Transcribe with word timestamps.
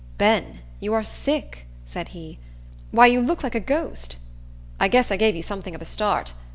"Ben, 0.17 0.61
you 0.79 0.95
are 0.95 1.03
sick," 1.03 1.67
said 1.85 2.07
he. 2.07 2.39
"Why, 2.89 3.05
you 3.05 3.21
look 3.21 3.43
like 3.43 3.53
a 3.53 3.59
ghost. 3.59 4.15
I 4.79 4.87
guess 4.87 5.11
I 5.11 5.15
gave 5.15 5.35
you 5.35 5.43
something 5.43 5.75
of 5.75 5.81
a 5.83 5.85
start. 5.85 6.33